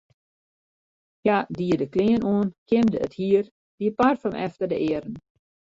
Hja 1.23 1.35
die 1.57 1.73
de 1.81 1.87
klean 1.95 2.23
oan, 2.33 2.49
kjimde 2.67 2.97
it 3.05 3.13
hier, 3.21 3.45
die 3.79 3.95
parfum 3.99 4.33
efter 4.47 4.67
de 4.73 4.77
earen. 4.91 5.15